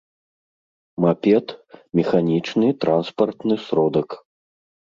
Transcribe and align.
мапед— 1.05 1.47
механічны 2.01 2.67
транспартны 2.85 3.55
сродак 3.69 4.09